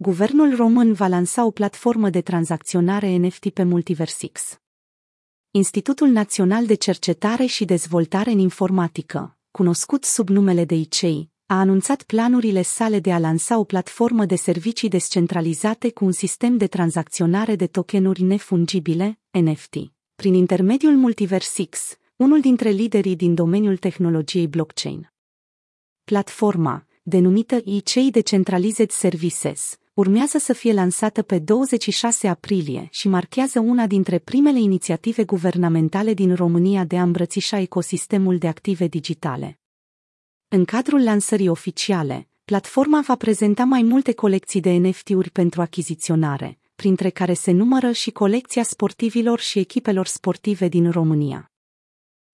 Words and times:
Guvernul 0.00 0.56
român 0.56 0.92
va 0.92 1.06
lansa 1.06 1.44
o 1.44 1.50
platformă 1.50 2.10
de 2.10 2.20
tranzacționare 2.20 3.16
NFT 3.16 3.48
pe 3.48 3.62
Multiversix. 3.62 4.58
Institutul 5.50 6.08
Național 6.08 6.66
de 6.66 6.74
Cercetare 6.74 7.44
și 7.46 7.64
Dezvoltare 7.64 8.30
în 8.30 8.38
Informatică, 8.38 9.36
cunoscut 9.50 10.04
sub 10.04 10.28
numele 10.28 10.64
de 10.64 10.74
ICEI, 10.74 11.30
a 11.46 11.58
anunțat 11.58 12.02
planurile 12.02 12.62
sale 12.62 13.00
de 13.00 13.12
a 13.12 13.18
lansa 13.18 13.58
o 13.58 13.64
platformă 13.64 14.24
de 14.24 14.36
servicii 14.36 14.88
descentralizate 14.88 15.90
cu 15.90 16.04
un 16.04 16.12
sistem 16.12 16.56
de 16.56 16.66
tranzacționare 16.66 17.56
de 17.56 17.66
tokenuri 17.66 18.22
nefungibile, 18.22 19.18
NFT, 19.30 19.74
prin 20.14 20.34
intermediul 20.34 20.96
Multiversix, 20.96 21.96
unul 22.16 22.40
dintre 22.40 22.68
liderii 22.68 23.16
din 23.16 23.34
domeniul 23.34 23.76
tehnologiei 23.76 24.48
blockchain. 24.48 25.12
Platforma, 26.04 26.86
denumită 27.02 27.60
ICEI 27.64 28.10
Decentralized 28.10 28.90
Services, 28.90 29.78
urmează 29.98 30.38
să 30.38 30.52
fie 30.52 30.72
lansată 30.72 31.22
pe 31.22 31.38
26 31.38 32.28
aprilie 32.28 32.88
și 32.90 33.08
marchează 33.08 33.60
una 33.60 33.86
dintre 33.86 34.18
primele 34.18 34.60
inițiative 34.60 35.24
guvernamentale 35.24 36.14
din 36.14 36.34
România 36.34 36.84
de 36.84 36.98
a 36.98 37.02
îmbrățișa 37.02 37.58
ecosistemul 37.58 38.38
de 38.38 38.48
active 38.48 38.86
digitale. 38.86 39.60
În 40.48 40.64
cadrul 40.64 41.02
lansării 41.02 41.48
oficiale, 41.48 42.28
platforma 42.44 43.00
va 43.00 43.16
prezenta 43.16 43.64
mai 43.64 43.82
multe 43.82 44.12
colecții 44.12 44.60
de 44.60 44.70
NFT-uri 44.70 45.30
pentru 45.30 45.60
achiziționare, 45.60 46.58
printre 46.74 47.10
care 47.10 47.32
se 47.32 47.50
numără 47.50 47.92
și 47.92 48.10
colecția 48.10 48.62
sportivilor 48.62 49.40
și 49.40 49.58
echipelor 49.58 50.06
sportive 50.06 50.68
din 50.68 50.90
România. 50.90 51.52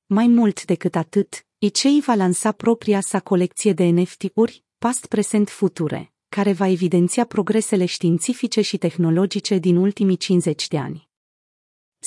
Mai 0.06 0.26
mult 0.26 0.64
decât 0.64 0.94
atât, 0.94 1.46
ICEI 1.58 2.02
va 2.06 2.14
lansa 2.14 2.52
propria 2.52 3.00
sa 3.00 3.20
colecție 3.20 3.72
de 3.72 3.84
NFT-uri, 3.84 4.64
past, 4.78 5.06
present, 5.06 5.48
future, 5.48 6.13
care 6.34 6.52
va 6.52 6.68
evidenția 6.68 7.24
progresele 7.24 7.84
științifice 7.84 8.60
și 8.60 8.76
tehnologice 8.76 9.58
din 9.58 9.76
ultimii 9.76 10.16
50 10.16 10.68
de 10.68 10.78
ani. 10.78 11.08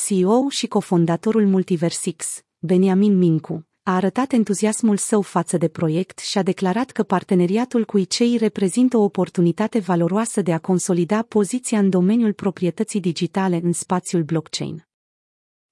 CEO 0.06 0.50
și 0.50 0.68
cofondatorul 0.68 1.48
Multiversix, 1.48 2.42
Beniamin 2.58 3.18
Mincu, 3.18 3.68
a 3.84 3.96
arătat 3.96 4.32
entuziasmul 4.32 4.98
său 4.98 5.22
față 5.22 5.58
de 5.58 5.68
proiect 5.68 6.20
și 6.20 6.38
a 6.38 6.44
declarat 6.44 6.92
că 6.92 7.04
parteneriatul 7.04 7.86
cu 7.86 7.98
ICEI 7.98 8.38
reprezintă 8.38 8.98
o 8.98 9.04
oportunitate 9.04 9.80
valoroasă 9.80 10.42
de 10.42 10.54
a 10.54 10.60
consolida 10.60 11.22
poziția 11.22 11.80
în 11.80 11.90
domeniul 11.90 12.34
proprietății 12.34 13.00
digitale 13.00 13.60
în 13.64 13.74
spațiul 13.74 14.24
blockchain. 14.24 14.88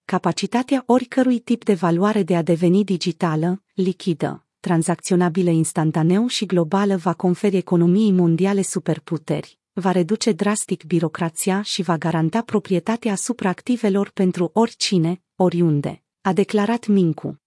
Capacitatea 0.05 0.83
oricărui 0.85 1.39
tip 1.39 1.63
de 1.63 1.73
valoare 1.73 2.23
de 2.23 2.35
a 2.35 2.41
deveni 2.41 2.83
digitală, 2.83 3.63
lichidă, 3.73 4.44
tranzacționabilă 4.65 5.49
instantaneu 5.49 6.27
și 6.27 6.45
globală 6.45 6.95
va 6.95 7.13
conferi 7.13 7.57
economiei 7.57 8.11
mondiale 8.11 8.61
superputeri, 8.61 9.59
va 9.73 9.91
reduce 9.91 10.31
drastic 10.31 10.83
birocrația 10.83 11.61
și 11.61 11.81
va 11.81 11.97
garanta 11.97 12.41
proprietatea 12.41 13.11
asupra 13.11 13.49
activelor 13.49 14.09
pentru 14.09 14.49
oricine, 14.53 15.21
oriunde, 15.35 16.03
a 16.21 16.33
declarat 16.33 16.87
Mincu. 16.87 17.41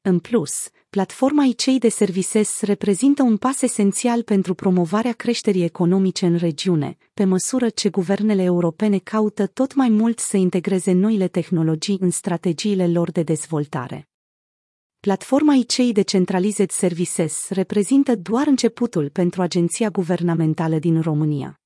În 0.00 0.18
plus, 0.18 0.68
platforma 0.90 1.44
ICEI 1.44 1.78
de 1.78 1.88
Services 1.88 2.60
reprezintă 2.60 3.22
un 3.22 3.36
pas 3.36 3.62
esențial 3.62 4.22
pentru 4.22 4.54
promovarea 4.54 5.12
creșterii 5.12 5.64
economice 5.64 6.26
în 6.26 6.36
regiune, 6.36 6.96
pe 7.14 7.24
măsură 7.24 7.68
ce 7.68 7.88
guvernele 7.88 8.42
europene 8.42 8.98
caută 8.98 9.46
tot 9.46 9.74
mai 9.74 9.88
mult 9.88 10.18
să 10.18 10.36
integreze 10.36 10.92
noile 10.92 11.28
tehnologii 11.28 11.98
în 12.00 12.10
strategiile 12.10 12.88
lor 12.88 13.10
de 13.10 13.22
dezvoltare. 13.22 14.08
Platforma 15.06 15.54
ICEI 15.54 15.92
Decentralized 15.92 16.70
Services 16.70 17.48
reprezintă 17.48 18.16
doar 18.16 18.46
începutul 18.46 19.10
pentru 19.10 19.42
agenția 19.42 19.88
guvernamentală 19.88 20.78
din 20.78 21.00
România. 21.00 21.60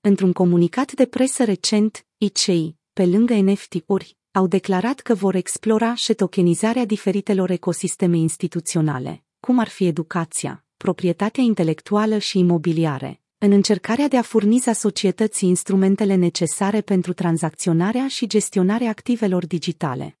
Într-un 0.00 0.32
comunicat 0.32 0.92
de 0.92 1.06
presă 1.06 1.44
recent, 1.44 2.06
ICEI, 2.16 2.76
pe 2.92 3.06
lângă 3.06 3.34
NFT-uri, 3.34 4.16
au 4.32 4.46
declarat 4.46 5.00
că 5.00 5.14
vor 5.14 5.34
explora 5.34 5.94
și 5.94 6.14
tokenizarea 6.14 6.84
diferitelor 6.84 7.50
ecosisteme 7.50 8.16
instituționale, 8.16 9.24
cum 9.40 9.58
ar 9.58 9.68
fi 9.68 9.86
educația, 9.86 10.64
proprietatea 10.76 11.42
intelectuală 11.42 12.18
și 12.18 12.38
imobiliare, 12.38 13.20
în 13.38 13.52
încercarea 13.52 14.08
de 14.08 14.16
a 14.16 14.22
furniza 14.22 14.72
societății 14.72 15.48
instrumentele 15.48 16.14
necesare 16.14 16.80
pentru 16.80 17.12
tranzacționarea 17.12 18.08
și 18.08 18.26
gestionarea 18.26 18.88
activelor 18.88 19.46
digitale. 19.46 20.17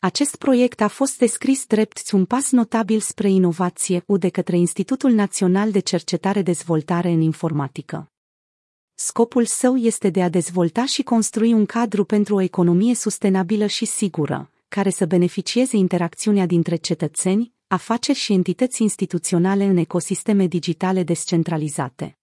Acest 0.00 0.36
proiect 0.36 0.80
a 0.80 0.88
fost 0.88 1.18
descris 1.18 1.66
drept 1.66 2.10
un 2.12 2.24
pas 2.24 2.50
notabil 2.50 3.00
spre 3.00 3.30
inovație 3.30 4.02
U 4.06 4.16
de 4.16 4.28
către 4.28 4.56
Institutul 4.56 5.10
Național 5.10 5.70
de 5.70 5.78
Cercetare 5.78 6.42
Dezvoltare 6.42 7.10
în 7.10 7.20
Informatică. 7.20 8.12
Scopul 8.94 9.44
său 9.44 9.76
este 9.76 10.10
de 10.10 10.22
a 10.22 10.28
dezvolta 10.28 10.86
și 10.86 11.02
construi 11.02 11.52
un 11.52 11.66
cadru 11.66 12.04
pentru 12.04 12.34
o 12.34 12.40
economie 12.40 12.94
sustenabilă 12.94 13.66
și 13.66 13.84
sigură, 13.84 14.50
care 14.68 14.90
să 14.90 15.06
beneficieze 15.06 15.76
interacțiunea 15.76 16.46
dintre 16.46 16.76
cetățeni, 16.76 17.52
afaceri 17.66 18.18
și 18.18 18.32
entități 18.32 18.82
instituționale 18.82 19.64
în 19.64 19.76
ecosisteme 19.76 20.46
digitale 20.46 21.02
descentralizate. 21.02 22.17